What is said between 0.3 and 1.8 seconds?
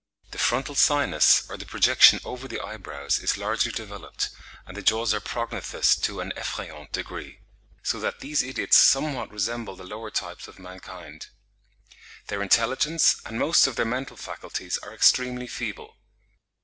The frontal sinus, or the